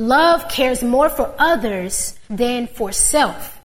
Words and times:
Love 0.00 0.48
cares 0.48 0.82
more 0.82 1.10
for 1.10 1.30
others 1.38 2.18
than 2.30 2.66
for 2.66 2.90
self. 2.90 3.60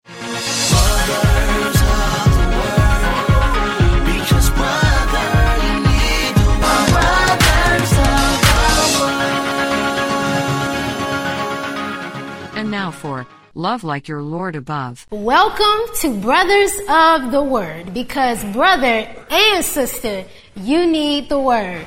And 12.57 12.69
now 12.73 12.91
for 12.91 13.29
Love 13.55 13.85
Like 13.85 14.09
Your 14.09 14.21
Lord 14.21 14.57
Above. 14.57 15.07
Welcome 15.13 15.95
to 16.01 16.21
Brothers 16.21 16.73
of 16.89 17.31
the 17.31 17.45
Word 17.45 17.95
because, 17.95 18.45
brother 18.47 19.07
and 19.31 19.65
sister, 19.65 20.25
you 20.57 20.85
need 20.85 21.29
the 21.29 21.39
Word. 21.39 21.87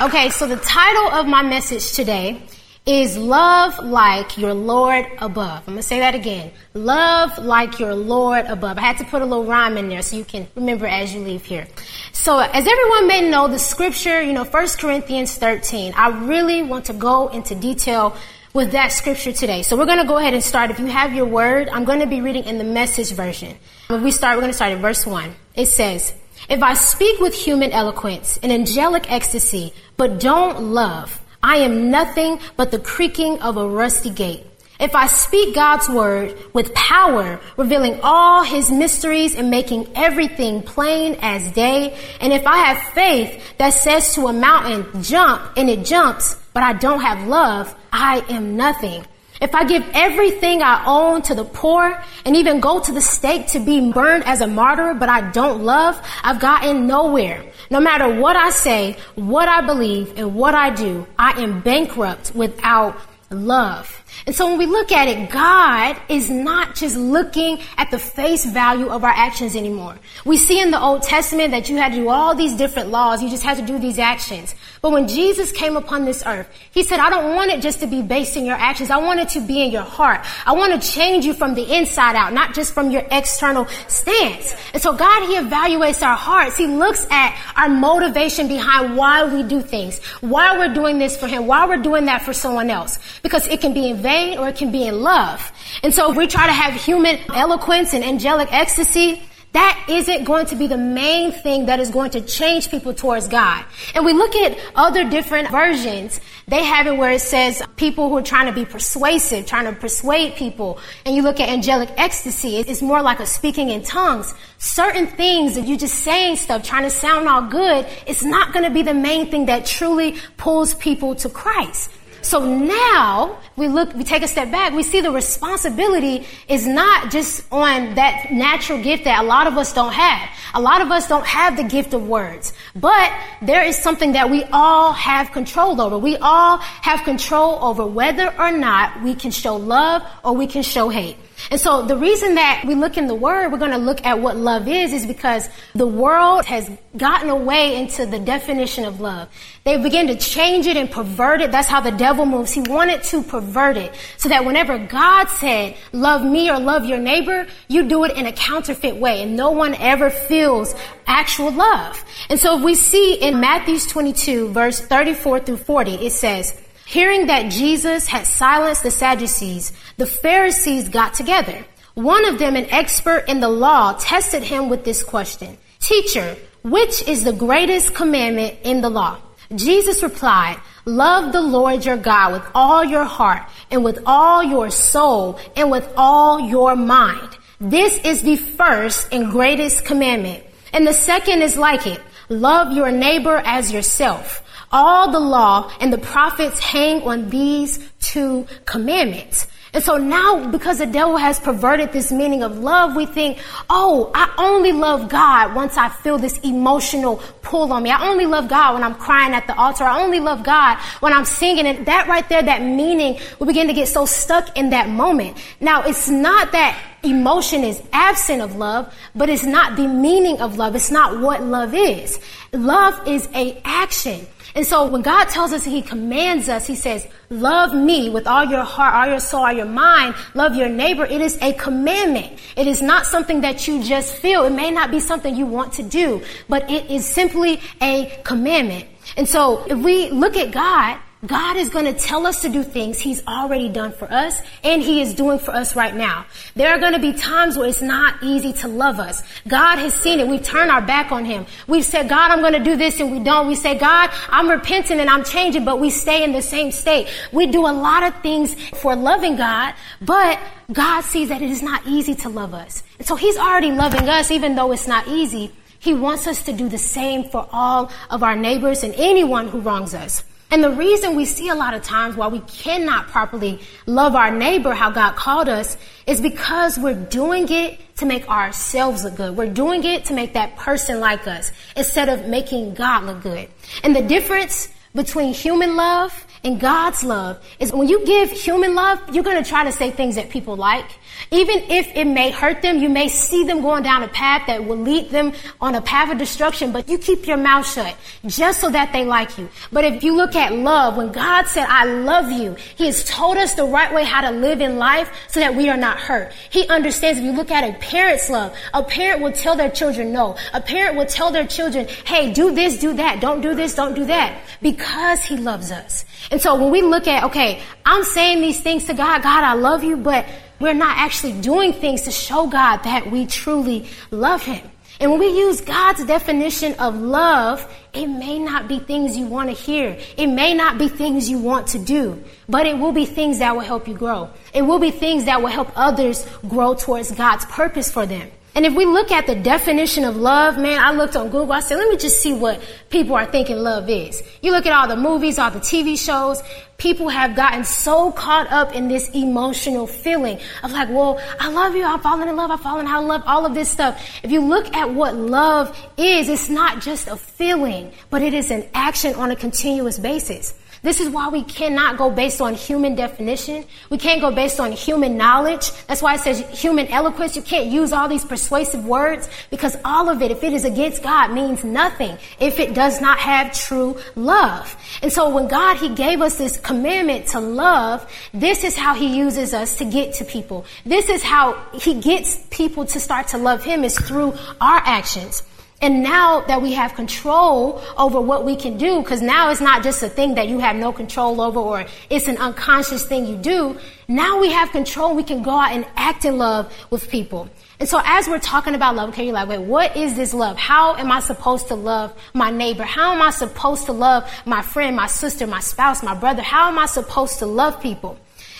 Okay, 0.00 0.30
so 0.30 0.46
the 0.46 0.54
title 0.54 1.08
of 1.08 1.26
my 1.26 1.42
message 1.42 1.90
today 1.90 2.40
is 2.86 3.16
Love 3.18 3.84
Like 3.84 4.38
Your 4.38 4.54
Lord 4.54 5.04
Above. 5.18 5.64
I'm 5.66 5.74
going 5.74 5.78
to 5.78 5.82
say 5.82 5.98
that 5.98 6.14
again. 6.14 6.52
Love 6.72 7.36
Like 7.38 7.80
Your 7.80 7.96
Lord 7.96 8.46
Above. 8.46 8.78
I 8.78 8.82
had 8.82 8.98
to 8.98 9.04
put 9.04 9.22
a 9.22 9.24
little 9.24 9.44
rhyme 9.44 9.76
in 9.76 9.88
there 9.88 10.00
so 10.02 10.14
you 10.14 10.24
can 10.24 10.46
remember 10.54 10.86
as 10.86 11.12
you 11.12 11.20
leave 11.20 11.44
here. 11.44 11.66
So, 12.12 12.38
as 12.38 12.64
everyone 12.64 13.08
may 13.08 13.28
know, 13.28 13.48
the 13.48 13.58
scripture, 13.58 14.22
you 14.22 14.32
know, 14.32 14.44
1 14.44 14.68
Corinthians 14.78 15.34
13, 15.34 15.94
I 15.96 16.26
really 16.26 16.62
want 16.62 16.84
to 16.84 16.92
go 16.92 17.26
into 17.26 17.56
detail 17.56 18.16
with 18.54 18.70
that 18.72 18.92
scripture 18.92 19.32
today. 19.32 19.62
So 19.62 19.76
we're 19.76 19.86
going 19.86 19.98
to 19.98 20.06
go 20.06 20.18
ahead 20.18 20.32
and 20.32 20.44
start. 20.44 20.70
If 20.70 20.78
you 20.78 20.86
have 20.86 21.12
your 21.12 21.26
word, 21.26 21.68
I'm 21.70 21.84
going 21.84 22.00
to 22.00 22.06
be 22.06 22.20
reading 22.20 22.44
in 22.44 22.58
the 22.58 22.64
message 22.64 23.10
version. 23.10 23.56
When 23.88 24.04
we 24.04 24.12
start, 24.12 24.36
we're 24.36 24.42
going 24.42 24.52
to 24.52 24.56
start 24.56 24.70
at 24.70 24.78
verse 24.78 25.04
1. 25.04 25.34
It 25.56 25.66
says, 25.66 26.14
If 26.48 26.62
I 26.62 26.74
speak 26.74 27.20
with 27.20 27.34
human 27.34 27.72
eloquence 27.72 28.38
and 28.42 28.52
angelic 28.52 29.10
ecstasy, 29.10 29.72
but 29.96 30.20
don't 30.20 30.72
love, 30.72 31.20
I 31.42 31.58
am 31.58 31.90
nothing 31.90 32.40
but 32.56 32.70
the 32.70 32.78
creaking 32.78 33.40
of 33.40 33.56
a 33.56 33.68
rusty 33.68 34.10
gate. 34.10 34.44
If 34.80 34.94
I 34.94 35.08
speak 35.08 35.56
God's 35.56 35.88
word 35.88 36.36
with 36.52 36.72
power, 36.74 37.40
revealing 37.56 37.98
all 38.02 38.44
his 38.44 38.70
mysteries 38.70 39.34
and 39.34 39.50
making 39.50 39.90
everything 39.96 40.62
plain 40.62 41.16
as 41.20 41.50
day, 41.52 41.98
and 42.20 42.32
if 42.32 42.46
I 42.46 42.58
have 42.58 42.92
faith 42.92 43.42
that 43.58 43.70
says 43.70 44.14
to 44.14 44.28
a 44.28 44.32
mountain, 44.32 45.02
jump, 45.02 45.42
and 45.56 45.68
it 45.68 45.84
jumps, 45.84 46.36
but 46.54 46.62
I 46.62 46.74
don't 46.74 47.00
have 47.00 47.26
love, 47.26 47.74
I 47.92 48.24
am 48.28 48.56
nothing. 48.56 49.04
If 49.40 49.54
I 49.54 49.64
give 49.64 49.84
everything 49.94 50.62
I 50.62 50.84
own 50.84 51.22
to 51.22 51.34
the 51.34 51.44
poor 51.44 52.02
and 52.24 52.36
even 52.36 52.60
go 52.60 52.80
to 52.80 52.92
the 52.92 53.00
stake 53.00 53.46
to 53.48 53.60
be 53.60 53.92
burned 53.92 54.24
as 54.24 54.40
a 54.40 54.46
martyr, 54.46 54.94
but 54.94 55.08
I 55.08 55.30
don't 55.30 55.62
love, 55.62 56.00
I've 56.24 56.40
gotten 56.40 56.86
nowhere. 56.86 57.44
No 57.70 57.80
matter 57.80 58.20
what 58.20 58.34
I 58.34 58.50
say, 58.50 58.96
what 59.14 59.48
I 59.48 59.60
believe, 59.60 60.18
and 60.18 60.34
what 60.34 60.54
I 60.54 60.70
do, 60.70 61.06
I 61.18 61.40
am 61.42 61.60
bankrupt 61.60 62.34
without 62.34 62.96
love. 63.30 64.02
And 64.26 64.34
so 64.34 64.46
when 64.48 64.58
we 64.58 64.66
look 64.66 64.90
at 64.90 65.06
it, 65.06 65.30
God 65.30 65.96
is 66.08 66.30
not 66.30 66.74
just 66.74 66.96
looking 66.96 67.60
at 67.76 67.90
the 67.90 67.98
face 67.98 68.44
value 68.44 68.88
of 68.88 69.04
our 69.04 69.12
actions 69.14 69.54
anymore. 69.54 69.96
We 70.24 70.38
see 70.38 70.60
in 70.60 70.70
the 70.70 70.80
Old 70.80 71.02
Testament 71.02 71.50
that 71.50 71.68
you 71.68 71.76
had 71.76 71.92
to 71.92 71.98
do 71.98 72.08
all 72.08 72.34
these 72.34 72.54
different 72.54 72.88
laws. 72.88 73.22
You 73.22 73.28
just 73.28 73.42
had 73.42 73.58
to 73.58 73.66
do 73.66 73.78
these 73.78 73.98
actions. 73.98 74.54
But 74.80 74.92
when 74.92 75.08
Jesus 75.08 75.52
came 75.52 75.76
upon 75.76 76.04
this 76.04 76.22
earth, 76.26 76.48
He 76.72 76.82
said, 76.82 77.00
I 77.00 77.10
don't 77.10 77.34
want 77.34 77.50
it 77.50 77.60
just 77.60 77.80
to 77.80 77.86
be 77.86 78.00
based 78.02 78.36
in 78.36 78.46
your 78.46 78.56
actions. 78.56 78.90
I 78.90 78.96
want 78.96 79.20
it 79.20 79.28
to 79.30 79.40
be 79.40 79.62
in 79.62 79.70
your 79.70 79.82
heart. 79.82 80.24
I 80.46 80.52
want 80.52 80.80
to 80.80 80.88
change 80.88 81.24
you 81.24 81.34
from 81.34 81.54
the 81.54 81.76
inside 81.76 82.16
out, 82.16 82.32
not 82.32 82.54
just 82.54 82.72
from 82.72 82.90
your 82.90 83.04
external 83.10 83.66
stance. 83.88 84.54
And 84.72 84.82
so 84.82 84.94
God, 84.94 85.28
He 85.28 85.36
evaluates 85.36 86.06
our 86.06 86.16
hearts. 86.16 86.56
He 86.56 86.66
looks 86.66 87.06
at 87.10 87.38
our 87.56 87.68
motivation 87.68 88.48
behind 88.48 88.96
why 88.96 89.24
we 89.24 89.42
do 89.42 89.60
things, 89.60 90.02
why 90.20 90.56
we're 90.58 90.72
doing 90.72 90.98
this 90.98 91.16
for 91.16 91.26
Him, 91.26 91.46
why 91.46 91.66
we're 91.66 91.82
doing 91.82 92.06
that 92.06 92.22
for 92.22 92.32
someone 92.32 92.70
else. 92.70 92.98
Because 93.22 93.46
it 93.46 93.60
can 93.60 93.74
be 93.74 93.88
in 93.88 93.96
vain 93.96 94.38
or 94.38 94.48
it 94.48 94.56
can 94.56 94.70
be 94.70 94.86
in 94.86 95.00
love. 95.00 95.52
And 95.82 95.92
so 95.92 96.10
if 96.10 96.16
we 96.16 96.26
try 96.26 96.46
to 96.46 96.52
have 96.52 96.74
human 96.74 97.18
eloquence 97.34 97.94
and 97.94 98.04
angelic 98.04 98.52
ecstasy, 98.52 99.22
that 99.52 99.86
isn't 99.88 100.24
going 100.24 100.44
to 100.46 100.56
be 100.56 100.66
the 100.66 100.76
main 100.76 101.32
thing 101.32 101.66
that 101.66 101.80
is 101.80 101.90
going 101.90 102.10
to 102.10 102.20
change 102.20 102.70
people 102.70 102.92
towards 102.92 103.28
God. 103.28 103.64
And 103.94 104.04
we 104.04 104.12
look 104.12 104.34
at 104.36 104.58
other 104.74 105.08
different 105.08 105.50
versions. 105.50 106.20
They 106.46 106.62
have 106.64 106.86
it 106.86 106.96
where 106.96 107.12
it 107.12 107.22
says 107.22 107.62
people 107.76 108.10
who 108.10 108.18
are 108.18 108.22
trying 108.22 108.46
to 108.46 108.52
be 108.52 108.66
persuasive, 108.66 109.46
trying 109.46 109.64
to 109.64 109.72
persuade 109.72 110.34
people. 110.34 110.78
And 111.06 111.16
you 111.16 111.22
look 111.22 111.40
at 111.40 111.48
angelic 111.48 111.90
ecstasy, 111.96 112.58
it's 112.58 112.82
more 112.82 113.00
like 113.00 113.20
a 113.20 113.26
speaking 113.26 113.70
in 113.70 113.82
tongues. 113.82 114.34
Certain 114.58 115.06
things, 115.06 115.56
if 115.56 115.66
you're 115.66 115.78
just 115.78 116.00
saying 116.04 116.36
stuff, 116.36 116.62
trying 116.62 116.84
to 116.84 116.90
sound 116.90 117.26
all 117.26 117.48
good, 117.48 117.86
it's 118.06 118.22
not 118.22 118.52
going 118.52 118.66
to 118.66 118.70
be 118.70 118.82
the 118.82 118.94
main 118.94 119.30
thing 119.30 119.46
that 119.46 119.64
truly 119.64 120.16
pulls 120.36 120.74
people 120.74 121.14
to 121.16 121.28
Christ. 121.30 121.90
So 122.28 122.44
now 122.44 123.38
we 123.56 123.68
look, 123.68 123.94
we 123.94 124.04
take 124.04 124.22
a 124.22 124.28
step 124.28 124.50
back, 124.50 124.74
we 124.74 124.82
see 124.82 125.00
the 125.00 125.10
responsibility 125.10 126.26
is 126.46 126.66
not 126.68 127.10
just 127.10 127.50
on 127.50 127.94
that 127.94 128.30
natural 128.30 128.82
gift 128.82 129.04
that 129.04 129.24
a 129.24 129.26
lot 129.26 129.46
of 129.46 129.56
us 129.56 129.72
don't 129.72 129.94
have. 129.94 130.28
A 130.52 130.60
lot 130.60 130.82
of 130.82 130.90
us 130.90 131.08
don't 131.08 131.24
have 131.24 131.56
the 131.56 131.62
gift 131.64 131.94
of 131.94 132.06
words, 132.06 132.52
but 132.76 133.10
there 133.40 133.64
is 133.64 133.78
something 133.78 134.12
that 134.12 134.28
we 134.28 134.44
all 134.52 134.92
have 134.92 135.32
control 135.32 135.80
over. 135.80 135.96
We 135.96 136.18
all 136.18 136.58
have 136.58 137.02
control 137.04 137.64
over 137.64 137.86
whether 137.86 138.38
or 138.38 138.52
not 138.52 139.02
we 139.02 139.14
can 139.14 139.30
show 139.30 139.56
love 139.56 140.02
or 140.22 140.34
we 140.34 140.46
can 140.46 140.62
show 140.62 140.90
hate. 140.90 141.16
And 141.50 141.60
so 141.60 141.82
the 141.82 141.96
reason 141.96 142.34
that 142.34 142.64
we 142.66 142.74
look 142.74 142.96
in 142.96 143.06
the 143.06 143.14
word, 143.14 143.52
we're 143.52 143.58
going 143.58 143.70
to 143.70 143.78
look 143.78 144.04
at 144.04 144.20
what 144.20 144.36
love 144.36 144.68
is, 144.68 144.92
is 144.92 145.06
because 145.06 145.48
the 145.74 145.86
world 145.86 146.44
has 146.46 146.70
gotten 146.96 147.30
away 147.30 147.76
into 147.80 148.06
the 148.06 148.18
definition 148.18 148.84
of 148.84 149.00
love. 149.00 149.28
They 149.64 149.76
begin 149.76 150.08
to 150.08 150.16
change 150.16 150.66
it 150.66 150.76
and 150.76 150.90
pervert 150.90 151.40
it. 151.40 151.52
That's 151.52 151.68
how 151.68 151.80
the 151.80 151.92
devil 151.92 152.26
moves. 152.26 152.52
He 152.52 152.60
wanted 152.60 153.02
to 153.04 153.22
pervert 153.22 153.76
it 153.76 153.94
so 154.16 154.28
that 154.28 154.44
whenever 154.44 154.78
God 154.78 155.28
said, 155.28 155.76
love 155.92 156.24
me 156.24 156.50
or 156.50 156.58
love 156.58 156.84
your 156.84 156.98
neighbor, 156.98 157.46
you 157.68 157.88
do 157.88 158.04
it 158.04 158.16
in 158.16 158.26
a 158.26 158.32
counterfeit 158.32 158.96
way 158.96 159.22
and 159.22 159.36
no 159.36 159.50
one 159.50 159.74
ever 159.74 160.10
feels 160.10 160.74
actual 161.06 161.52
love. 161.52 162.02
And 162.28 162.38
so 162.38 162.58
if 162.58 162.64
we 162.64 162.74
see 162.74 163.14
in 163.14 163.40
Matthew 163.40 163.78
22 163.78 164.52
verse 164.52 164.80
34 164.80 165.40
through 165.40 165.56
40, 165.58 165.94
it 165.94 166.12
says, 166.12 166.60
Hearing 166.88 167.26
that 167.26 167.52
Jesus 167.52 168.06
had 168.06 168.26
silenced 168.26 168.82
the 168.82 168.90
Sadducees, 168.90 169.74
the 169.98 170.06
Pharisees 170.06 170.88
got 170.88 171.12
together. 171.12 171.62
One 171.92 172.24
of 172.24 172.38
them, 172.38 172.56
an 172.56 172.64
expert 172.70 173.28
in 173.28 173.40
the 173.40 173.48
law, 173.50 173.92
tested 173.92 174.42
him 174.42 174.70
with 174.70 174.84
this 174.84 175.02
question. 175.02 175.58
Teacher, 175.80 176.34
which 176.62 177.06
is 177.06 177.24
the 177.24 177.34
greatest 177.34 177.94
commandment 177.94 178.60
in 178.64 178.80
the 178.80 178.88
law? 178.88 179.18
Jesus 179.54 180.02
replied, 180.02 180.62
love 180.86 181.34
the 181.34 181.42
Lord 181.42 181.84
your 181.84 181.98
God 181.98 182.32
with 182.32 182.50
all 182.54 182.82
your 182.82 183.04
heart 183.04 183.42
and 183.70 183.84
with 183.84 183.98
all 184.06 184.42
your 184.42 184.70
soul 184.70 185.38
and 185.56 185.70
with 185.70 185.92
all 185.94 186.40
your 186.40 186.74
mind. 186.74 187.36
This 187.60 187.98
is 187.98 188.22
the 188.22 188.36
first 188.36 189.12
and 189.12 189.30
greatest 189.30 189.84
commandment. 189.84 190.42
And 190.72 190.86
the 190.86 190.94
second 190.94 191.42
is 191.42 191.58
like 191.58 191.86
it. 191.86 192.00
Love 192.30 192.72
your 192.72 192.90
neighbor 192.90 193.42
as 193.44 193.70
yourself. 193.70 194.42
All 194.70 195.10
the 195.10 195.20
law 195.20 195.72
and 195.80 195.92
the 195.92 195.98
prophets 195.98 196.58
hang 196.58 197.02
on 197.02 197.30
these 197.30 197.78
two 198.00 198.46
commandments. 198.64 199.46
And 199.74 199.84
so 199.84 199.98
now, 199.98 200.50
because 200.50 200.78
the 200.78 200.86
devil 200.86 201.18
has 201.18 201.38
perverted 201.38 201.92
this 201.92 202.10
meaning 202.10 202.42
of 202.42 202.58
love, 202.58 202.96
we 202.96 203.04
think, 203.04 203.38
oh, 203.68 204.10
I 204.14 204.32
only 204.38 204.72
love 204.72 205.10
God 205.10 205.54
once 205.54 205.76
I 205.76 205.90
feel 205.90 206.16
this 206.16 206.38
emotional 206.38 207.22
pull 207.42 207.70
on 207.72 207.82
me. 207.82 207.90
I 207.90 208.08
only 208.08 208.24
love 208.24 208.48
God 208.48 208.74
when 208.74 208.82
I'm 208.82 208.94
crying 208.94 209.34
at 209.34 209.46
the 209.46 209.54
altar. 209.54 209.84
I 209.84 210.02
only 210.02 210.20
love 210.20 210.42
God 210.42 210.78
when 211.00 211.12
I'm 211.12 211.26
singing. 211.26 211.66
And 211.66 211.84
that 211.86 212.08
right 212.08 212.26
there, 212.30 212.42
that 212.42 212.62
meaning, 212.62 213.20
we 213.38 213.46
begin 213.46 213.66
to 213.66 213.74
get 213.74 213.88
so 213.88 214.06
stuck 214.06 214.56
in 214.56 214.70
that 214.70 214.88
moment. 214.88 215.36
Now, 215.60 215.82
it's 215.82 216.08
not 216.08 216.52
that 216.52 216.82
emotion 217.02 217.62
is 217.62 217.82
absent 217.92 218.40
of 218.40 218.56
love, 218.56 218.92
but 219.14 219.28
it's 219.28 219.44
not 219.44 219.76
the 219.76 219.86
meaning 219.86 220.40
of 220.40 220.56
love. 220.56 220.76
It's 220.76 220.90
not 220.90 221.20
what 221.20 221.42
love 221.42 221.74
is. 221.74 222.18
Love 222.52 223.06
is 223.06 223.28
a 223.34 223.60
action. 223.64 224.26
And 224.58 224.66
so 224.66 224.88
when 224.88 225.02
God 225.02 225.26
tells 225.28 225.52
us, 225.52 225.64
He 225.64 225.82
commands 225.82 226.48
us, 226.48 226.66
He 226.66 226.74
says, 226.74 227.06
love 227.30 227.72
me 227.72 228.10
with 228.10 228.26
all 228.26 228.44
your 228.44 228.64
heart, 228.64 228.92
all 228.92 229.06
your 229.06 229.20
soul, 229.20 229.46
all 229.46 229.52
your 229.52 229.66
mind, 229.66 230.16
love 230.34 230.56
your 230.56 230.68
neighbor. 230.68 231.04
It 231.04 231.20
is 231.20 231.38
a 231.40 231.52
commandment. 231.52 232.40
It 232.56 232.66
is 232.66 232.82
not 232.82 233.06
something 233.06 233.42
that 233.42 233.68
you 233.68 233.80
just 233.84 234.16
feel. 234.16 234.42
It 234.46 234.50
may 234.50 234.72
not 234.72 234.90
be 234.90 234.98
something 234.98 235.36
you 235.36 235.46
want 235.46 235.74
to 235.74 235.84
do, 235.84 236.24
but 236.48 236.68
it 236.68 236.90
is 236.90 237.06
simply 237.06 237.60
a 237.80 238.20
commandment. 238.24 238.86
And 239.16 239.28
so 239.28 239.64
if 239.66 239.78
we 239.78 240.10
look 240.10 240.36
at 240.36 240.50
God, 240.50 240.98
God 241.26 241.56
is 241.56 241.68
going 241.68 241.86
to 241.86 241.92
tell 241.92 242.28
us 242.28 242.42
to 242.42 242.48
do 242.48 242.62
things 242.62 243.00
He's 243.00 243.26
already 243.26 243.68
done 243.68 243.90
for 243.90 244.10
us 244.10 244.40
and 244.62 244.80
He 244.80 245.00
is 245.00 245.14
doing 245.14 245.40
for 245.40 245.50
us 245.50 245.74
right 245.74 245.94
now. 245.94 246.26
There 246.54 246.72
are 246.72 246.78
going 246.78 246.92
to 246.92 247.00
be 247.00 247.12
times 247.12 247.58
where 247.58 247.68
it's 247.68 247.82
not 247.82 248.22
easy 248.22 248.52
to 248.54 248.68
love 248.68 249.00
us. 249.00 249.24
God 249.48 249.78
has 249.78 249.94
seen 249.94 250.20
it. 250.20 250.28
We 250.28 250.38
turn 250.38 250.70
our 250.70 250.80
back 250.80 251.10
on 251.10 251.24
Him. 251.24 251.46
We've 251.66 251.84
said, 251.84 252.08
God, 252.08 252.30
I'm 252.30 252.40
going 252.40 252.52
to 252.52 252.62
do 252.62 252.76
this 252.76 253.00
and 253.00 253.10
we 253.10 253.18
don't. 253.18 253.48
We 253.48 253.56
say, 253.56 253.76
God, 253.76 254.10
I'm 254.28 254.48
repenting 254.48 255.00
and 255.00 255.10
I'm 255.10 255.24
changing, 255.24 255.64
but 255.64 255.80
we 255.80 255.90
stay 255.90 256.22
in 256.22 256.30
the 256.30 256.42
same 256.42 256.70
state. 256.70 257.08
We 257.32 257.48
do 257.48 257.66
a 257.66 257.74
lot 257.74 258.04
of 258.04 258.14
things 258.22 258.54
for 258.78 258.94
loving 258.94 259.34
God, 259.34 259.74
but 260.00 260.38
God 260.72 261.00
sees 261.00 261.30
that 261.30 261.42
it 261.42 261.50
is 261.50 261.62
not 261.62 261.84
easy 261.84 262.14
to 262.14 262.28
love 262.28 262.54
us. 262.54 262.84
And 262.98 263.08
so 263.08 263.16
He's 263.16 263.36
already 263.36 263.72
loving 263.72 264.08
us 264.08 264.30
even 264.30 264.54
though 264.54 264.70
it's 264.70 264.86
not 264.86 265.08
easy. 265.08 265.50
He 265.80 265.94
wants 265.94 266.28
us 266.28 266.42
to 266.42 266.52
do 266.52 266.68
the 266.68 266.78
same 266.78 267.24
for 267.24 267.48
all 267.52 267.90
of 268.08 268.22
our 268.22 268.36
neighbors 268.36 268.84
and 268.84 268.94
anyone 268.94 269.48
who 269.48 269.60
wrongs 269.60 269.94
us. 269.94 270.22
And 270.50 270.64
the 270.64 270.70
reason 270.70 271.14
we 271.14 271.26
see 271.26 271.48
a 271.50 271.54
lot 271.54 271.74
of 271.74 271.82
times 271.82 272.16
why 272.16 272.28
we 272.28 272.40
cannot 272.40 273.08
properly 273.08 273.60
love 273.86 274.14
our 274.14 274.30
neighbor 274.30 274.72
how 274.72 274.90
God 274.90 275.14
called 275.14 275.48
us 275.48 275.76
is 276.06 276.20
because 276.20 276.78
we're 276.78 276.94
doing 276.94 277.46
it 277.50 277.78
to 277.96 278.06
make 278.06 278.28
ourselves 278.30 279.04
look 279.04 279.16
good. 279.16 279.36
We're 279.36 279.52
doing 279.52 279.84
it 279.84 280.06
to 280.06 280.14
make 280.14 280.32
that 280.32 280.56
person 280.56 281.00
like 281.00 281.26
us 281.26 281.52
instead 281.76 282.08
of 282.08 282.26
making 282.26 282.74
God 282.74 283.04
look 283.04 283.22
good. 283.22 283.48
And 283.82 283.94
the 283.94 284.02
difference 284.02 284.68
between 284.94 285.34
human 285.34 285.76
love 285.76 286.26
and 286.44 286.60
God's 286.60 287.02
love 287.02 287.44
is 287.58 287.72
when 287.72 287.88
you 287.88 288.04
give 288.06 288.30
human 288.30 288.74
love, 288.74 289.00
you're 289.14 289.24
going 289.24 289.42
to 289.42 289.48
try 289.48 289.64
to 289.64 289.72
say 289.72 289.90
things 289.90 290.14
that 290.16 290.30
people 290.30 290.56
like. 290.56 290.86
Even 291.30 291.58
if 291.68 291.88
it 291.96 292.06
may 292.06 292.30
hurt 292.30 292.62
them, 292.62 292.78
you 292.78 292.88
may 292.88 293.08
see 293.08 293.44
them 293.44 293.60
going 293.60 293.82
down 293.82 294.02
a 294.02 294.08
path 294.08 294.46
that 294.46 294.64
will 294.64 294.76
lead 294.76 295.10
them 295.10 295.32
on 295.60 295.74
a 295.74 295.82
path 295.82 296.12
of 296.12 296.18
destruction, 296.18 296.70
but 296.72 296.88
you 296.88 296.96
keep 296.96 297.26
your 297.26 297.36
mouth 297.36 297.66
shut 297.68 297.96
just 298.26 298.60
so 298.60 298.70
that 298.70 298.92
they 298.92 299.04
like 299.04 299.36
you. 299.36 299.48
But 299.72 299.84
if 299.84 300.04
you 300.04 300.14
look 300.14 300.36
at 300.36 300.52
love, 300.52 300.96
when 300.96 301.10
God 301.10 301.46
said, 301.46 301.66
I 301.68 301.84
love 301.84 302.30
you, 302.30 302.54
He 302.76 302.86
has 302.86 303.04
told 303.04 303.36
us 303.36 303.54
the 303.54 303.64
right 303.64 303.92
way 303.92 304.04
how 304.04 304.20
to 304.20 304.30
live 304.30 304.60
in 304.60 304.78
life 304.78 305.10
so 305.28 305.40
that 305.40 305.54
we 305.54 305.68
are 305.68 305.76
not 305.76 305.98
hurt. 305.98 306.32
He 306.50 306.66
understands 306.68 307.18
if 307.18 307.24
you 307.24 307.32
look 307.32 307.50
at 307.50 307.68
a 307.68 307.76
parent's 307.78 308.30
love, 308.30 308.56
a 308.72 308.82
parent 308.82 309.20
will 309.20 309.32
tell 309.32 309.56
their 309.56 309.70
children 309.70 310.12
no. 310.12 310.36
A 310.54 310.60
parent 310.60 310.96
will 310.96 311.06
tell 311.06 311.32
their 311.32 311.46
children, 311.46 311.88
hey, 312.04 312.32
do 312.32 312.54
this, 312.54 312.78
do 312.78 312.94
that. 312.94 313.20
Don't 313.20 313.40
do 313.40 313.54
this, 313.54 313.74
don't 313.74 313.94
do 313.94 314.04
that. 314.06 314.40
Because 314.62 315.24
He 315.24 315.36
loves 315.36 315.72
us. 315.72 316.04
And 316.30 316.40
so 316.40 316.56
when 316.56 316.70
we 316.70 316.82
look 316.82 317.06
at, 317.06 317.24
okay, 317.24 317.60
I'm 317.86 318.04
saying 318.04 318.40
these 318.40 318.60
things 318.60 318.84
to 318.86 318.94
God, 318.94 319.22
God, 319.22 319.44
I 319.44 319.54
love 319.54 319.82
you, 319.82 319.96
but 319.96 320.26
we're 320.60 320.74
not 320.74 320.96
actually 320.98 321.40
doing 321.40 321.72
things 321.72 322.02
to 322.02 322.10
show 322.10 322.46
God 322.46 322.78
that 322.78 323.10
we 323.10 323.26
truly 323.26 323.88
love 324.10 324.42
Him. 324.42 324.68
And 325.00 325.12
when 325.12 325.20
we 325.20 325.28
use 325.28 325.60
God's 325.60 326.04
definition 326.04 326.74
of 326.74 326.96
love, 326.96 327.72
it 327.92 328.08
may 328.08 328.38
not 328.38 328.66
be 328.66 328.80
things 328.80 329.16
you 329.16 329.26
want 329.26 329.48
to 329.48 329.54
hear. 329.54 329.96
It 330.16 330.26
may 330.26 330.54
not 330.54 330.76
be 330.76 330.88
things 330.88 331.30
you 331.30 331.38
want 331.38 331.68
to 331.68 331.78
do, 331.78 332.22
but 332.48 332.66
it 332.66 332.76
will 332.76 332.92
be 332.92 333.06
things 333.06 333.38
that 333.38 333.54
will 333.54 333.62
help 333.62 333.86
you 333.86 333.94
grow. 333.94 334.28
It 334.52 334.62
will 334.62 334.80
be 334.80 334.90
things 334.90 335.26
that 335.26 335.40
will 335.40 335.48
help 335.48 335.70
others 335.76 336.26
grow 336.48 336.74
towards 336.74 337.12
God's 337.12 337.44
purpose 337.46 337.90
for 337.90 338.06
them. 338.06 338.28
And 338.54 338.66
if 338.66 338.74
we 338.74 338.86
look 338.86 339.12
at 339.12 339.26
the 339.26 339.36
definition 339.36 340.04
of 340.04 340.16
love, 340.16 340.58
man, 340.58 340.80
I 340.80 340.92
looked 340.92 341.14
on 341.16 341.26
Google. 341.26 341.52
I 341.52 341.60
said, 341.60 341.76
let 341.76 341.88
me 341.88 341.96
just 341.96 342.20
see 342.20 342.32
what 342.32 342.60
people 342.90 343.14
are 343.14 343.26
thinking 343.26 343.56
love 343.56 343.88
is. 343.88 344.22
You 344.42 344.50
look 344.50 344.66
at 344.66 344.72
all 344.72 344.88
the 344.88 344.96
movies, 344.96 345.38
all 345.38 345.50
the 345.50 345.60
TV 345.60 345.98
shows, 345.98 346.42
people 346.78 347.08
have 347.08 347.36
gotten 347.36 347.64
so 347.64 348.10
caught 348.10 348.50
up 348.50 348.74
in 348.74 348.88
this 348.88 349.10
emotional 349.10 349.86
feeling 349.86 350.40
of 350.62 350.72
like, 350.72 350.88
well, 350.88 351.20
I 351.38 351.50
love 351.50 351.76
you. 351.76 351.84
I'm 351.84 352.00
falling 352.00 352.28
in 352.28 352.36
love. 352.36 352.50
I'm 352.50 352.58
falling 352.58 352.86
out 352.86 353.02
of 353.02 353.08
love. 353.08 353.22
All 353.26 353.46
of 353.46 353.54
this 353.54 353.68
stuff. 353.68 354.02
If 354.22 354.32
you 354.32 354.40
look 354.40 354.74
at 354.74 354.92
what 354.92 355.14
love 355.14 355.76
is, 355.96 356.28
it's 356.28 356.48
not 356.48 356.80
just 356.80 357.06
a 357.06 357.16
feeling, 357.16 357.92
but 358.10 358.22
it 358.22 358.34
is 358.34 358.50
an 358.50 358.66
action 358.74 359.14
on 359.14 359.30
a 359.30 359.36
continuous 359.36 359.98
basis. 359.98 360.54
This 360.88 361.00
is 361.00 361.10
why 361.10 361.28
we 361.28 361.42
cannot 361.42 361.98
go 361.98 362.08
based 362.08 362.40
on 362.40 362.54
human 362.54 362.94
definition. 362.94 363.66
We 363.90 363.98
can't 363.98 364.22
go 364.22 364.34
based 364.34 364.58
on 364.58 364.72
human 364.72 365.18
knowledge. 365.18 365.70
That's 365.86 366.00
why 366.00 366.14
it 366.14 366.20
says 366.20 366.40
human 366.58 366.86
eloquence. 366.86 367.36
You 367.36 367.42
can't 367.42 367.66
use 367.66 367.92
all 367.92 368.08
these 368.08 368.24
persuasive 368.24 368.86
words 368.86 369.28
because 369.50 369.76
all 369.84 370.08
of 370.08 370.22
it, 370.22 370.30
if 370.30 370.42
it 370.42 370.54
is 370.54 370.64
against 370.64 371.02
God, 371.02 371.30
means 371.32 371.62
nothing 371.62 372.16
if 372.40 372.58
it 372.58 372.72
does 372.72 373.02
not 373.02 373.18
have 373.18 373.52
true 373.52 373.98
love. 374.16 374.74
And 375.02 375.12
so 375.12 375.28
when 375.28 375.46
God, 375.46 375.76
He 375.76 375.94
gave 375.94 376.22
us 376.22 376.38
this 376.38 376.56
commandment 376.56 377.26
to 377.32 377.40
love, 377.40 378.10
this 378.32 378.64
is 378.64 378.74
how 378.74 378.94
He 378.94 379.14
uses 379.14 379.52
us 379.52 379.76
to 379.76 379.84
get 379.84 380.14
to 380.14 380.24
people. 380.24 380.64
This 380.86 381.10
is 381.10 381.22
how 381.22 381.62
He 381.74 382.00
gets 382.00 382.38
people 382.48 382.86
to 382.86 382.98
start 382.98 383.28
to 383.28 383.36
love 383.36 383.62
Him 383.62 383.84
is 383.84 383.98
through 383.98 384.32
our 384.58 384.80
actions. 384.86 385.42
And 385.80 386.02
now 386.02 386.40
that 386.40 386.60
we 386.60 386.72
have 386.72 386.94
control 386.94 387.80
over 387.96 388.20
what 388.20 388.44
we 388.44 388.56
can 388.56 388.78
do, 388.78 389.00
because 389.00 389.22
now 389.22 389.50
it's 389.50 389.60
not 389.60 389.84
just 389.84 390.02
a 390.02 390.08
thing 390.08 390.34
that 390.34 390.48
you 390.48 390.58
have 390.58 390.74
no 390.74 390.92
control 390.92 391.40
over 391.40 391.60
or 391.60 391.86
it's 392.10 392.26
an 392.26 392.36
unconscious 392.38 393.04
thing 393.04 393.26
you 393.26 393.36
do. 393.36 393.78
Now 394.08 394.40
we 394.40 394.50
have 394.50 394.72
control. 394.72 395.14
We 395.14 395.22
can 395.22 395.42
go 395.42 395.52
out 395.52 395.70
and 395.70 395.86
act 395.94 396.24
in 396.24 396.36
love 396.36 396.72
with 396.90 397.08
people. 397.08 397.48
And 397.78 397.88
so 397.88 398.00
as 398.04 398.26
we're 398.26 398.40
talking 398.40 398.74
about 398.74 398.96
love, 398.96 399.10
okay, 399.10 399.24
you're 399.24 399.34
like, 399.34 399.48
wait, 399.48 399.60
what 399.60 399.96
is 399.96 400.14
this 400.14 400.34
love? 400.34 400.56
How 400.56 400.96
am 400.96 401.12
I 401.12 401.20
supposed 401.20 401.68
to 401.68 401.76
love 401.76 402.12
my 402.34 402.50
neighbor? 402.50 402.82
How 402.82 403.12
am 403.12 403.22
I 403.22 403.30
supposed 403.30 403.86
to 403.86 403.92
love 403.92 404.28
my 404.44 404.62
friend, 404.62 404.96
my 404.96 405.06
sister, 405.06 405.46
my 405.46 405.60
spouse, 405.60 406.02
my 406.02 406.14
brother? 406.14 406.42
How 406.42 406.68
am 406.68 406.78
I 406.78 406.86
supposed 406.86 407.38
to 407.38 407.46
love 407.46 407.80
people? 407.80 408.18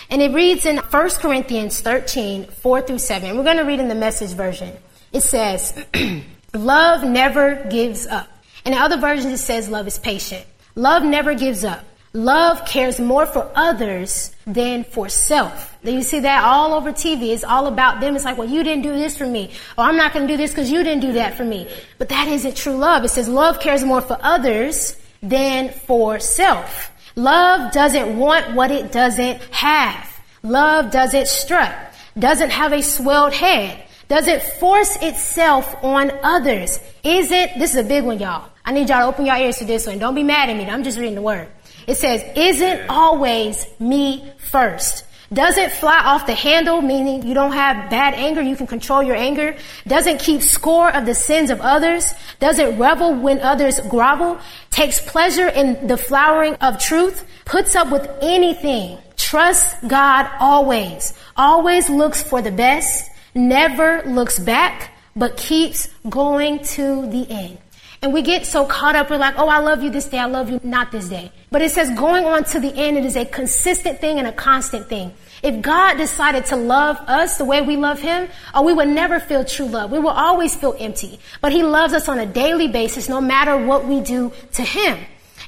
And 0.09 0.21
it 0.21 0.33
reads 0.33 0.65
in 0.65 0.77
1 0.77 1.09
Corinthians 1.19 1.81
13, 1.81 2.45
4 2.45 2.81
through 2.81 2.99
7. 2.99 3.37
We're 3.37 3.43
going 3.43 3.57
to 3.57 3.63
read 3.63 3.81
in 3.81 3.89
the 3.89 3.95
message 3.95 4.31
version. 4.31 4.71
It 5.11 5.21
says, 5.21 5.73
Love 6.53 7.03
never 7.03 7.63
gives 7.69 8.07
up. 8.07 8.27
and 8.65 8.73
In 8.73 8.81
other 8.81 8.97
versions, 8.97 9.33
it 9.33 9.37
says 9.37 9.69
love 9.69 9.87
is 9.87 9.99
patient. 9.99 10.45
Love 10.75 11.03
never 11.03 11.33
gives 11.35 11.63
up. 11.63 11.85
Love 12.13 12.65
cares 12.65 12.99
more 12.99 13.27
for 13.27 13.51
others 13.53 14.31
than 14.47 14.83
for 14.83 15.09
self. 15.09 15.77
You 15.83 16.01
see 16.01 16.21
that 16.21 16.43
all 16.43 16.73
over 16.73 16.91
TV. 16.91 17.33
It's 17.33 17.43
all 17.43 17.67
about 17.67 18.01
them. 18.01 18.15
It's 18.15 18.25
like, 18.25 18.37
well, 18.37 18.49
you 18.49 18.63
didn't 18.63 18.81
do 18.81 18.93
this 18.93 19.15
for 19.15 19.27
me. 19.27 19.51
Or 19.77 19.83
I'm 19.83 19.95
not 19.95 20.11
going 20.13 20.27
to 20.27 20.33
do 20.33 20.37
this 20.37 20.49
because 20.49 20.71
you 20.71 20.83
didn't 20.83 21.01
do 21.01 21.13
that 21.13 21.35
for 21.35 21.45
me. 21.45 21.69
But 21.99 22.09
that 22.09 22.27
isn't 22.27 22.57
true 22.57 22.75
love. 22.75 23.03
It 23.05 23.09
says 23.09 23.29
love 23.29 23.59
cares 23.59 23.83
more 23.83 24.01
for 24.01 24.17
others 24.21 24.97
than 25.21 25.69
for 25.69 26.19
self. 26.19 26.91
Love 27.15 27.71
doesn't 27.71 28.17
want 28.17 28.55
what 28.55 28.71
it 28.71 28.91
doesn't 28.91 29.39
have. 29.51 30.09
Love 30.41 30.89
doesn't 30.89 31.27
strut. 31.27 31.75
Doesn't 32.17 32.49
have 32.49 32.73
a 32.73 32.81
swelled 32.81 33.33
head 33.33 33.83
does 34.09 34.27
it 34.27 34.41
force 34.41 34.97
itself 35.03 35.83
on 35.83 36.11
others? 36.23 36.79
Is 37.03 37.31
it, 37.31 37.51
this 37.59 37.75
is 37.75 37.77
a 37.77 37.87
big 37.87 38.03
one, 38.03 38.19
y'all. 38.19 38.49
I 38.65 38.71
need 38.71 38.89
y'all 38.89 39.01
to 39.01 39.05
open 39.05 39.27
your 39.27 39.37
ears 39.37 39.57
to 39.57 39.65
this 39.65 39.85
one. 39.85 39.99
Don't 39.99 40.15
be 40.15 40.23
mad 40.23 40.49
at 40.49 40.57
me. 40.57 40.65
I'm 40.65 40.83
just 40.83 40.97
reading 40.97 41.13
the 41.13 41.21
word. 41.21 41.47
It 41.85 41.95
says, 41.95 42.23
isn't 42.35 42.89
always 42.89 43.67
me 43.79 44.31
first. 44.39 45.05
Does 45.31 45.57
it 45.57 45.71
fly 45.71 45.99
off 45.99 46.25
the 46.25 46.33
handle, 46.33 46.81
meaning 46.81 47.27
you 47.27 47.35
don't 47.35 47.51
have 47.51 47.91
bad 47.91 48.15
anger, 48.15 48.41
you 48.41 48.55
can 48.55 48.65
control 48.65 49.03
your 49.03 49.15
anger? 49.15 49.55
Doesn't 49.85 50.19
keep 50.19 50.41
score 50.41 50.89
of 50.91 51.05
the 51.05 51.13
sins 51.13 51.51
of 51.51 51.61
others? 51.61 52.11
Doesn't 52.39 52.79
revel 52.79 53.13
when 53.13 53.39
others 53.41 53.79
grovel? 53.89 54.39
Takes 54.71 54.99
pleasure 54.99 55.49
in 55.49 55.85
the 55.85 55.97
flowering 55.97 56.55
of 56.55 56.79
truth? 56.79 57.27
Puts 57.45 57.75
up 57.75 57.91
with 57.91 58.09
anything? 58.23 58.97
Trusts 59.17 59.75
God 59.87 60.27
always. 60.39 61.13
Always 61.37 61.91
looks 61.91 62.23
for 62.23 62.41
the 62.41 62.51
best 62.51 63.11
never 63.39 64.03
looks 64.03 64.37
back, 64.37 64.93
but 65.15 65.37
keeps 65.37 65.87
going 66.09 66.59
to 66.59 67.09
the 67.09 67.25
end. 67.29 67.57
And 68.01 68.13
we 68.13 68.21
get 68.21 68.45
so 68.45 68.65
caught 68.65 68.95
up, 68.95 69.09
we're 69.09 69.17
like, 69.17 69.35
oh, 69.37 69.49
I 69.49 69.59
love 69.59 69.83
you 69.83 69.89
this 69.89 70.05
day, 70.05 70.19
I 70.19 70.25
love 70.25 70.49
you 70.49 70.61
not 70.63 70.91
this 70.91 71.09
day. 71.09 71.31
But 71.51 71.61
it 71.61 71.71
says 71.71 71.89
going 71.97 72.25
on 72.25 72.45
to 72.45 72.59
the 72.59 72.73
end, 72.73 72.97
it 72.97 73.05
is 73.05 73.17
a 73.17 73.25
consistent 73.25 73.99
thing 73.99 74.19
and 74.19 74.27
a 74.27 74.31
constant 74.31 74.87
thing. 74.87 75.13
If 75.43 75.61
God 75.61 75.97
decided 75.97 76.45
to 76.47 76.55
love 76.55 76.97
us 77.07 77.37
the 77.37 77.45
way 77.45 77.61
we 77.61 77.75
love 77.75 77.99
Him, 77.99 78.29
oh, 78.53 78.63
we 78.63 78.73
would 78.73 78.87
never 78.87 79.19
feel 79.19 79.43
true 79.43 79.65
love. 79.65 79.91
We 79.91 79.99
will 79.99 80.09
always 80.09 80.55
feel 80.55 80.75
empty. 80.79 81.19
But 81.41 81.51
He 81.51 81.63
loves 81.63 81.93
us 81.93 82.07
on 82.07 82.19
a 82.19 82.25
daily 82.25 82.69
basis, 82.69 83.09
no 83.09 83.19
matter 83.19 83.57
what 83.57 83.85
we 83.85 83.99
do 83.99 84.31
to 84.53 84.63
Him. 84.63 84.97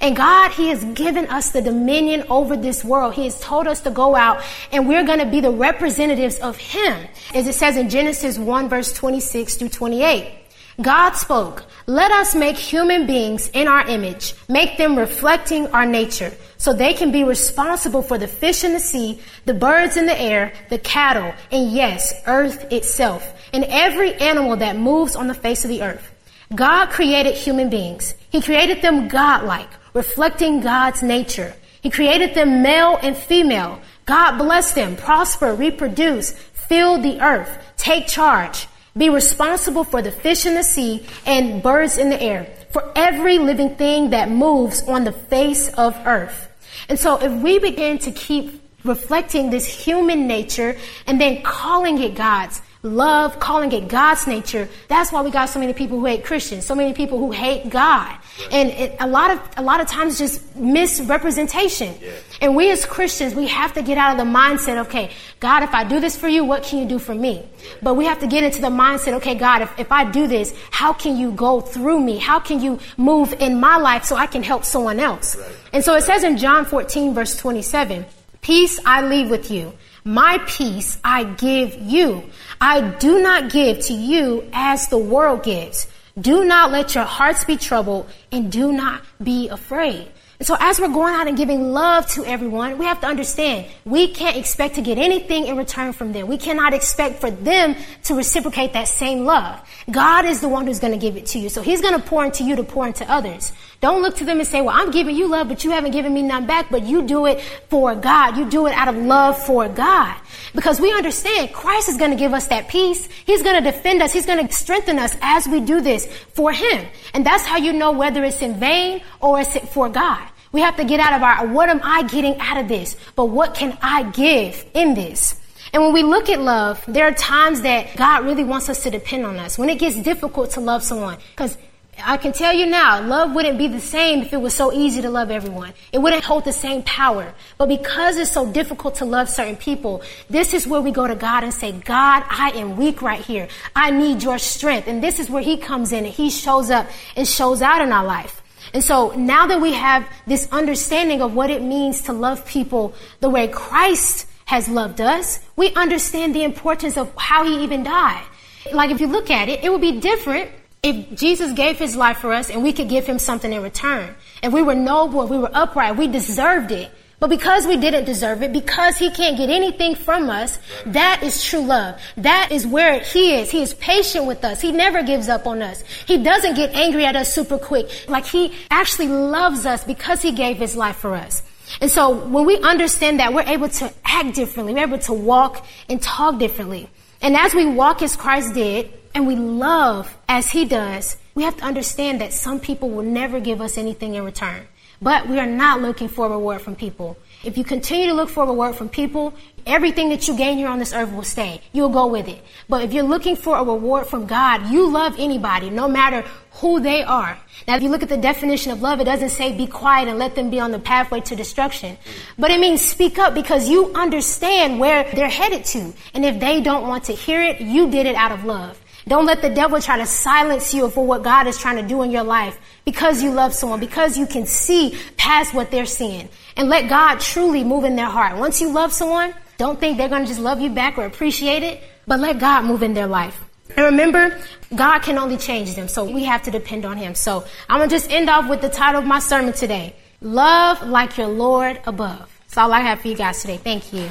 And 0.01 0.15
God, 0.15 0.51
He 0.51 0.69
has 0.69 0.83
given 0.83 1.27
us 1.27 1.51
the 1.51 1.61
dominion 1.61 2.25
over 2.29 2.57
this 2.57 2.83
world. 2.83 3.13
He 3.13 3.25
has 3.25 3.39
told 3.39 3.67
us 3.67 3.81
to 3.81 3.91
go 3.91 4.15
out 4.15 4.43
and 4.71 4.87
we're 4.87 5.05
going 5.05 5.19
to 5.19 5.25
be 5.27 5.39
the 5.39 5.51
representatives 5.51 6.39
of 6.39 6.57
Him. 6.57 7.07
As 7.33 7.47
it 7.47 7.53
says 7.53 7.77
in 7.77 7.89
Genesis 7.89 8.37
1 8.37 8.67
verse 8.67 8.91
26 8.93 9.55
through 9.55 9.69
28. 9.69 10.39
God 10.81 11.11
spoke, 11.11 11.65
let 11.85 12.11
us 12.11 12.33
make 12.33 12.57
human 12.57 13.05
beings 13.05 13.49
in 13.49 13.67
our 13.67 13.85
image, 13.87 14.33
make 14.47 14.77
them 14.77 14.97
reflecting 14.97 15.67
our 15.67 15.85
nature, 15.85 16.33
so 16.57 16.73
they 16.73 16.93
can 16.93 17.11
be 17.11 17.23
responsible 17.23 18.01
for 18.01 18.17
the 18.17 18.27
fish 18.27 18.63
in 18.63 18.73
the 18.73 18.79
sea, 18.79 19.19
the 19.45 19.53
birds 19.53 19.97
in 19.97 20.05
the 20.05 20.19
air, 20.19 20.53
the 20.69 20.79
cattle, 20.79 21.33
and 21.51 21.71
yes, 21.71 22.13
earth 22.25 22.71
itself, 22.71 23.33
and 23.53 23.65
every 23.65 24.15
animal 24.15 24.55
that 24.55 24.77
moves 24.77 25.15
on 25.15 25.27
the 25.27 25.33
face 25.33 25.65
of 25.65 25.69
the 25.69 25.83
earth. 25.83 26.09
God 26.55 26.89
created 26.89 27.35
human 27.35 27.69
beings. 27.69 28.15
He 28.29 28.41
created 28.41 28.81
them 28.81 29.07
godlike, 29.07 29.69
reflecting 29.93 30.61
God's 30.61 31.03
nature. 31.03 31.53
He 31.81 31.89
created 31.89 32.35
them 32.35 32.61
male 32.61 32.99
and 33.01 33.17
female. 33.17 33.81
God 34.05 34.37
blessed 34.37 34.75
them, 34.75 34.95
prosper, 34.95 35.53
reproduce, 35.53 36.31
fill 36.31 37.01
the 37.01 37.19
earth, 37.21 37.57
take 37.77 38.07
charge, 38.07 38.67
be 38.95 39.09
responsible 39.09 39.83
for 39.83 40.01
the 40.01 40.11
fish 40.11 40.45
in 40.45 40.55
the 40.55 40.63
sea 40.63 41.05
and 41.25 41.63
birds 41.63 41.97
in 41.97 42.09
the 42.09 42.21
air, 42.21 42.47
for 42.71 42.91
every 42.95 43.37
living 43.37 43.75
thing 43.75 44.11
that 44.11 44.29
moves 44.29 44.83
on 44.83 45.03
the 45.03 45.11
face 45.11 45.73
of 45.73 45.95
earth. 46.05 46.49
And 46.89 46.99
so 46.99 47.17
if 47.21 47.31
we 47.41 47.59
begin 47.59 47.97
to 47.99 48.11
keep 48.11 48.61
reflecting 48.83 49.49
this 49.49 49.67
human 49.67 50.27
nature 50.27 50.75
and 51.07 51.19
then 51.21 51.41
calling 51.41 52.01
it 52.01 52.15
God's, 52.15 52.61
love, 52.83 53.39
calling 53.39 53.71
it 53.71 53.87
God's 53.87 54.25
nature. 54.25 54.67
That's 54.87 55.11
why 55.11 55.21
we 55.21 55.29
got 55.29 55.49
so 55.49 55.59
many 55.59 55.73
people 55.73 55.99
who 55.99 56.05
hate 56.05 56.25
Christians, 56.25 56.65
so 56.65 56.73
many 56.73 56.93
people 56.93 57.19
who 57.19 57.31
hate 57.31 57.69
God. 57.69 58.17
And 58.51 58.69
it, 58.69 58.95
a 58.99 59.07
lot 59.07 59.29
of, 59.31 59.49
a 59.57 59.61
lot 59.61 59.81
of 59.81 59.87
times 59.87 60.17
just 60.17 60.55
misrepresentation. 60.55 61.93
Yeah. 62.01 62.11
And 62.41 62.55
we 62.55 62.71
as 62.71 62.85
Christians, 62.85 63.35
we 63.35 63.47
have 63.47 63.73
to 63.73 63.83
get 63.83 63.99
out 63.99 64.11
of 64.11 64.25
the 64.25 64.31
mindset, 64.31 64.77
okay, 64.85 65.11
God, 65.39 65.61
if 65.61 65.73
I 65.75 65.83
do 65.83 65.99
this 65.99 66.17
for 66.17 66.27
you, 66.27 66.43
what 66.43 66.63
can 66.63 66.79
you 66.79 66.87
do 66.87 66.97
for 66.97 67.13
me? 67.13 67.45
But 67.83 67.95
we 67.95 68.05
have 68.05 68.19
to 68.19 68.27
get 68.27 68.43
into 68.43 68.61
the 68.61 68.69
mindset, 68.69 69.13
okay, 69.13 69.35
God, 69.35 69.61
if, 69.61 69.79
if 69.79 69.91
I 69.91 70.09
do 70.09 70.27
this, 70.27 70.55
how 70.71 70.91
can 70.91 71.17
you 71.17 71.31
go 71.31 71.61
through 71.61 71.99
me? 71.99 72.17
How 72.17 72.39
can 72.39 72.61
you 72.61 72.79
move 72.97 73.33
in 73.33 73.59
my 73.59 73.77
life 73.77 74.05
so 74.05 74.15
I 74.15 74.25
can 74.25 74.41
help 74.41 74.65
someone 74.65 74.99
else? 74.99 75.35
Right. 75.35 75.55
And 75.73 75.83
so 75.83 75.95
it 75.95 76.01
says 76.01 76.23
in 76.23 76.37
John 76.37 76.65
14 76.65 77.13
verse 77.13 77.37
27, 77.37 78.05
peace 78.41 78.79
I 78.85 79.05
leave 79.05 79.29
with 79.29 79.51
you. 79.51 79.73
My 80.03 80.39
peace 80.47 80.97
I 81.03 81.23
give 81.23 81.75
you. 81.75 82.23
I 82.59 82.81
do 82.81 83.21
not 83.21 83.51
give 83.51 83.79
to 83.85 83.93
you 83.93 84.47
as 84.51 84.87
the 84.87 84.97
world 84.97 85.43
gives. 85.43 85.87
Do 86.19 86.43
not 86.43 86.71
let 86.71 86.95
your 86.95 87.03
hearts 87.03 87.45
be 87.45 87.55
troubled 87.55 88.09
and 88.31 88.51
do 88.51 88.71
not 88.71 89.01
be 89.23 89.49
afraid. 89.49 90.09
So 90.43 90.57
as 90.59 90.79
we're 90.79 90.87
going 90.87 91.13
out 91.13 91.27
and 91.27 91.37
giving 91.37 91.71
love 91.71 92.07
to 92.13 92.25
everyone, 92.25 92.79
we 92.79 92.85
have 92.85 92.99
to 93.01 93.07
understand 93.07 93.67
we 93.85 94.07
can't 94.07 94.35
expect 94.35 94.75
to 94.75 94.81
get 94.81 94.97
anything 94.97 95.45
in 95.45 95.55
return 95.55 95.93
from 95.93 96.13
them. 96.13 96.25
We 96.27 96.37
cannot 96.37 96.73
expect 96.73 97.19
for 97.19 97.29
them 97.29 97.75
to 98.05 98.15
reciprocate 98.15 98.73
that 98.73 98.87
same 98.87 99.25
love. 99.25 99.61
God 99.91 100.25
is 100.25 100.41
the 100.41 100.49
one 100.49 100.65
who's 100.65 100.79
going 100.79 100.93
to 100.93 100.99
give 100.99 101.15
it 101.15 101.27
to 101.27 101.39
you. 101.39 101.49
So 101.49 101.61
he's 101.61 101.81
going 101.81 101.93
to 101.93 102.07
pour 102.07 102.25
into 102.25 102.43
you 102.43 102.55
to 102.55 102.63
pour 102.63 102.87
into 102.87 103.07
others. 103.09 103.53
Don't 103.81 104.01
look 104.01 104.15
to 104.17 104.25
them 104.25 104.39
and 104.39 104.47
say, 104.47 104.61
well, 104.61 104.75
I'm 104.75 104.91
giving 104.91 105.15
you 105.15 105.27
love, 105.27 105.47
but 105.47 105.63
you 105.63 105.71
haven't 105.71 105.91
given 105.91 106.13
me 106.13 106.23
none 106.23 106.47
back, 106.47 106.69
but 106.69 106.83
you 106.83 107.03
do 107.03 107.27
it 107.27 107.41
for 107.69 107.93
God. 107.95 108.37
You 108.37 108.49
do 108.49 108.67
it 108.67 108.73
out 108.73 108.87
of 108.87 108.95
love 108.95 109.37
for 109.43 109.67
God. 109.69 110.15
Because 110.53 110.79
we 110.79 110.91
understand 110.91 111.53
Christ 111.53 111.89
is 111.89 111.97
going 111.97 112.11
to 112.11 112.17
give 112.17 112.33
us 112.33 112.47
that 112.47 112.67
peace. 112.67 113.07
He's 113.25 113.41
going 113.41 113.63
to 113.63 113.71
defend 113.71 114.01
us. 114.01 114.11
He's 114.13 114.25
going 114.25 114.47
to 114.47 114.53
strengthen 114.53 114.99
us 114.99 115.15
as 115.21 115.47
we 115.47 115.61
do 115.61 115.81
this 115.81 116.05
for 116.33 116.51
Him. 116.51 116.85
And 117.13 117.25
that's 117.25 117.45
how 117.45 117.57
you 117.57 117.73
know 117.73 117.91
whether 117.91 118.23
it's 118.23 118.41
in 118.41 118.59
vain 118.59 119.01
or 119.19 119.41
it's 119.41 119.57
for 119.73 119.89
God. 119.89 120.27
We 120.51 120.61
have 120.61 120.75
to 120.77 120.83
get 120.83 120.99
out 120.99 121.13
of 121.13 121.23
our, 121.23 121.47
what 121.47 121.69
am 121.69 121.79
I 121.83 122.03
getting 122.03 122.37
out 122.39 122.57
of 122.57 122.67
this? 122.67 122.97
But 123.15 123.25
what 123.25 123.53
can 123.53 123.77
I 123.81 124.03
give 124.11 124.65
in 124.73 124.93
this? 124.93 125.39
And 125.73 125.81
when 125.81 125.93
we 125.93 126.03
look 126.03 126.29
at 126.29 126.41
love, 126.41 126.83
there 126.87 127.07
are 127.07 127.13
times 127.13 127.61
that 127.61 127.95
God 127.95 128.25
really 128.25 128.43
wants 128.43 128.67
us 128.67 128.83
to 128.83 128.89
depend 128.89 129.25
on 129.25 129.37
us. 129.37 129.57
When 129.57 129.69
it 129.69 129.79
gets 129.79 129.95
difficult 129.95 130.51
to 130.51 130.59
love 130.59 130.83
someone, 130.83 131.17
because 131.31 131.57
I 132.03 132.17
can 132.17 132.33
tell 132.33 132.53
you 132.53 132.65
now, 132.65 133.01
love 133.01 133.33
wouldn't 133.33 133.57
be 133.57 133.67
the 133.67 133.79
same 133.79 134.21
if 134.21 134.33
it 134.33 134.37
was 134.37 134.53
so 134.53 134.73
easy 134.73 135.01
to 135.01 135.09
love 135.09 135.31
everyone. 135.31 135.73
It 135.93 135.99
wouldn't 135.99 136.23
hold 136.23 136.45
the 136.45 136.53
same 136.53 136.83
power. 136.83 137.33
But 137.57 137.67
because 137.67 138.17
it's 138.17 138.31
so 138.31 138.51
difficult 138.51 138.95
to 138.95 139.05
love 139.05 139.29
certain 139.29 139.55
people, 139.55 140.01
this 140.29 140.53
is 140.53 140.67
where 140.67 140.81
we 140.81 140.91
go 140.91 141.07
to 141.07 141.15
God 141.15 141.43
and 141.43 141.53
say, 141.53 141.71
God, 141.71 142.23
I 142.29 142.51
am 142.55 142.75
weak 142.75 143.01
right 143.01 143.21
here. 143.21 143.47
I 143.75 143.91
need 143.91 144.23
your 144.23 144.39
strength. 144.39 144.87
And 144.87 145.03
this 145.03 145.19
is 145.19 145.29
where 145.29 145.43
He 145.43 145.57
comes 145.57 145.91
in 145.91 146.05
and 146.05 146.13
He 146.13 146.29
shows 146.29 146.69
up 146.69 146.87
and 147.15 147.27
shows 147.27 147.61
out 147.61 147.81
in 147.81 147.91
our 147.91 148.05
life. 148.05 148.40
And 148.73 148.83
so 148.83 149.11
now 149.11 149.47
that 149.47 149.61
we 149.61 149.73
have 149.73 150.07
this 150.25 150.47
understanding 150.51 151.21
of 151.21 151.33
what 151.33 151.49
it 151.49 151.61
means 151.61 152.03
to 152.03 152.13
love 152.13 152.45
people 152.45 152.93
the 153.19 153.29
way 153.29 153.47
Christ 153.47 154.27
has 154.45 154.67
loved 154.67 155.01
us, 155.01 155.39
we 155.55 155.73
understand 155.73 156.35
the 156.35 156.43
importance 156.43 156.97
of 156.97 157.13
how 157.15 157.43
He 157.45 157.63
even 157.63 157.83
died. 157.83 158.23
Like 158.71 158.91
if 158.91 159.01
you 159.01 159.07
look 159.07 159.29
at 159.29 159.49
it, 159.49 159.63
it 159.63 159.71
would 159.71 159.81
be 159.81 159.99
different 159.99 160.51
if 160.83 161.15
Jesus 161.15 161.53
gave 161.53 161.77
his 161.77 161.95
life 161.95 162.17
for 162.17 162.33
us 162.33 162.49
and 162.49 162.63
we 162.63 162.73
could 162.73 162.89
give 162.89 163.05
him 163.05 163.19
something 163.19 163.53
in 163.53 163.61
return, 163.61 164.15
if 164.41 164.51
we 164.51 164.63
were 164.63 164.75
noble, 164.75 165.21
if 165.23 165.29
we 165.29 165.37
were 165.37 165.51
upright, 165.53 165.95
we 165.95 166.07
deserved 166.07 166.71
it. 166.71 166.91
But 167.21 167.29
because 167.29 167.67
we 167.67 167.77
didn't 167.77 168.05
deserve 168.05 168.41
it, 168.41 168.51
because 168.51 168.97
he 168.97 169.11
can't 169.11 169.37
get 169.37 169.51
anything 169.51 169.93
from 169.93 170.31
us, 170.31 170.57
that 170.87 171.21
is 171.21 171.43
true 171.43 171.61
love. 171.61 172.01
That 172.17 172.51
is 172.51 172.65
where 172.65 172.99
he 172.99 173.35
is. 173.35 173.51
He 173.51 173.61
is 173.61 173.75
patient 173.75 174.25
with 174.25 174.43
us. 174.43 174.59
He 174.59 174.71
never 174.71 175.03
gives 175.03 175.29
up 175.29 175.45
on 175.45 175.61
us. 175.61 175.83
He 176.07 176.17
doesn't 176.17 176.55
get 176.55 176.73
angry 176.73 177.05
at 177.05 177.15
us 177.15 177.31
super 177.31 177.59
quick. 177.59 178.09
Like 178.09 178.25
he 178.25 178.51
actually 178.71 179.09
loves 179.09 179.67
us 179.67 179.83
because 179.83 180.23
he 180.23 180.31
gave 180.31 180.57
his 180.57 180.75
life 180.75 180.95
for 180.95 181.13
us. 181.13 181.43
And 181.79 181.91
so 181.91 182.09
when 182.09 182.47
we 182.47 182.57
understand 182.57 183.19
that, 183.19 183.35
we're 183.35 183.43
able 183.43 183.69
to 183.69 183.93
act 184.03 184.33
differently. 184.33 184.73
We're 184.73 184.87
able 184.87 184.99
to 184.99 185.13
walk 185.13 185.63
and 185.89 186.01
talk 186.01 186.39
differently. 186.39 186.89
And 187.21 187.37
as 187.37 187.53
we 187.53 187.67
walk 187.67 188.01
as 188.01 188.15
Christ 188.15 188.55
did, 188.55 188.91
and 189.13 189.27
we 189.27 189.35
love 189.35 190.17
as 190.27 190.49
He 190.49 190.65
does, 190.65 191.17
we 191.35 191.43
have 191.43 191.57
to 191.57 191.63
understand 191.65 192.21
that 192.21 192.33
some 192.33 192.59
people 192.59 192.89
will 192.89 193.03
never 193.03 193.39
give 193.39 193.61
us 193.61 193.77
anything 193.77 194.15
in 194.15 194.25
return. 194.25 194.65
But 195.01 195.27
we 195.27 195.39
are 195.39 195.47
not 195.47 195.81
looking 195.81 196.07
for 196.07 196.29
reward 196.29 196.61
from 196.61 196.75
people. 196.75 197.17
If 197.43 197.57
you 197.57 197.63
continue 197.63 198.05
to 198.07 198.13
look 198.13 198.29
for 198.29 198.45
reward 198.45 198.75
from 198.75 198.87
people, 198.87 199.33
everything 199.65 200.09
that 200.09 200.27
you 200.27 200.37
gain 200.37 200.57
here 200.57 200.67
on 200.67 200.77
this 200.77 200.93
earth 200.93 201.11
will 201.11 201.23
stay. 201.23 201.61
You'll 201.73 201.89
go 201.89 202.05
with 202.05 202.27
it. 202.27 202.39
But 202.69 202.83
if 202.83 202.93
you're 202.93 203.03
looking 203.03 203.35
for 203.35 203.57
a 203.57 203.63
reward 203.63 204.05
from 204.05 204.27
God, 204.27 204.69
you 204.69 204.87
love 204.87 205.15
anybody, 205.17 205.71
no 205.71 205.87
matter 205.87 206.23
who 206.51 206.79
they 206.79 207.01
are. 207.01 207.39
Now, 207.67 207.77
if 207.77 207.83
you 207.83 207.89
look 207.89 208.03
at 208.03 208.09
the 208.09 208.17
definition 208.17 208.71
of 208.71 208.83
love, 208.83 208.99
it 208.99 209.05
doesn't 209.05 209.29
say 209.29 209.55
be 209.55 209.65
quiet 209.65 210.07
and 210.07 210.19
let 210.19 210.35
them 210.35 210.51
be 210.51 210.59
on 210.59 210.71
the 210.71 210.79
pathway 210.79 211.21
to 211.21 211.35
destruction. 211.35 211.97
But 212.37 212.51
it 212.51 212.59
means 212.59 212.81
speak 212.81 213.17
up 213.17 213.33
because 213.33 213.69
you 213.69 213.91
understand 213.93 214.79
where 214.79 215.03
they're 215.13 215.29
headed 215.29 215.65
to. 215.65 215.93
And 216.13 216.25
if 216.25 216.39
they 216.39 216.61
don't 216.61 216.87
want 216.87 217.05
to 217.05 217.13
hear 217.13 217.41
it, 217.41 217.59
you 217.59 217.89
did 217.89 218.05
it 218.05 218.15
out 218.15 218.31
of 218.31 218.45
love. 218.45 218.80
Don't 219.07 219.25
let 219.25 219.41
the 219.41 219.49
devil 219.49 219.81
try 219.81 219.97
to 219.97 220.05
silence 220.05 220.73
you 220.73 220.89
for 220.89 221.05
what 221.05 221.23
God 221.23 221.47
is 221.47 221.57
trying 221.57 221.77
to 221.77 221.87
do 221.87 222.01
in 222.03 222.11
your 222.11 222.23
life 222.23 222.59
because 222.85 223.23
you 223.23 223.31
love 223.31 223.53
someone, 223.53 223.79
because 223.79 224.17
you 224.17 224.27
can 224.27 224.45
see 224.45 224.97
past 225.17 225.53
what 225.53 225.71
they're 225.71 225.85
seeing. 225.85 226.29
And 226.55 226.69
let 226.69 226.89
God 226.89 227.19
truly 227.19 227.63
move 227.63 227.83
in 227.83 227.95
their 227.95 228.05
heart. 228.05 228.37
Once 228.37 228.61
you 228.61 228.71
love 228.71 228.93
someone, 228.93 229.33
don't 229.57 229.79
think 229.79 229.97
they're 229.97 230.09
going 230.09 230.23
to 230.23 230.27
just 230.27 230.39
love 230.39 230.59
you 230.61 230.69
back 230.69 230.97
or 230.97 231.05
appreciate 231.05 231.63
it, 231.63 231.81
but 232.07 232.19
let 232.19 232.39
God 232.39 232.65
move 232.65 232.83
in 232.83 232.93
their 232.93 233.07
life. 233.07 233.43
And 233.75 233.85
remember, 233.85 234.39
God 234.75 234.99
can 234.99 235.17
only 235.17 235.37
change 235.37 235.75
them, 235.75 235.87
so 235.87 236.03
we 236.03 236.23
have 236.25 236.43
to 236.43 236.51
depend 236.51 236.85
on 236.85 236.97
Him. 236.97 237.15
So 237.15 237.45
I'm 237.69 237.79
going 237.79 237.89
to 237.89 237.95
just 237.95 238.11
end 238.11 238.29
off 238.29 238.49
with 238.49 238.61
the 238.61 238.69
title 238.69 239.01
of 239.01 239.07
my 239.07 239.19
sermon 239.19 239.53
today. 239.53 239.95
Love 240.21 240.87
like 240.87 241.17
your 241.17 241.27
Lord 241.27 241.79
above. 241.85 242.29
That's 242.43 242.57
all 242.57 242.73
I 242.73 242.81
have 242.81 243.01
for 243.01 243.07
you 243.07 243.15
guys 243.15 243.41
today. 243.41 243.57
Thank 243.57 243.93
you. 243.93 244.09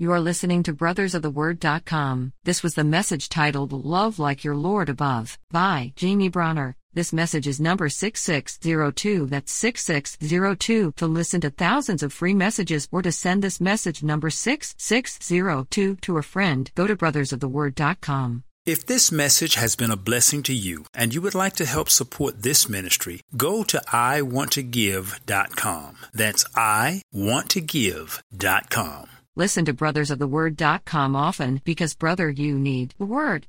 You 0.00 0.12
are 0.12 0.20
listening 0.20 0.62
to 0.62 0.72
brothersoftheword.com. 0.72 2.32
This 2.44 2.62
was 2.62 2.74
the 2.74 2.84
message 2.84 3.28
titled 3.28 3.72
Love 3.72 4.20
Like 4.20 4.44
Your 4.44 4.54
Lord 4.54 4.88
Above 4.88 5.36
by 5.50 5.92
Jamie 5.96 6.28
Bronner. 6.28 6.76
This 6.94 7.12
message 7.12 7.48
is 7.48 7.60
number 7.60 7.88
6602. 7.88 9.26
That's 9.26 9.50
6602. 9.50 10.92
To 10.98 11.06
listen 11.08 11.40
to 11.40 11.50
thousands 11.50 12.04
of 12.04 12.12
free 12.12 12.32
messages 12.32 12.86
or 12.92 13.02
to 13.02 13.10
send 13.10 13.42
this 13.42 13.60
message 13.60 14.04
number 14.04 14.30
6602 14.30 15.96
to 15.96 16.16
a 16.16 16.22
friend, 16.22 16.70
go 16.76 16.86
to 16.86 16.94
brothersoftheword.com. 16.94 18.44
If 18.64 18.86
this 18.86 19.10
message 19.10 19.56
has 19.56 19.74
been 19.74 19.90
a 19.90 19.96
blessing 19.96 20.44
to 20.44 20.54
you 20.54 20.84
and 20.94 21.12
you 21.12 21.20
would 21.22 21.34
like 21.34 21.56
to 21.56 21.64
help 21.64 21.90
support 21.90 22.42
this 22.42 22.68
ministry, 22.68 23.20
go 23.36 23.64
to 23.64 23.82
iwanttogive.com. 23.88 25.96
That's 26.14 26.44
iwanttogive.com. 26.54 29.08
Listen 29.38 29.64
to 29.66 29.72
brothersoftheword.com 29.72 31.14
often 31.14 31.60
because, 31.64 31.94
brother, 31.94 32.28
you 32.28 32.58
need 32.58 32.92
the 32.98 33.04
word. 33.04 33.46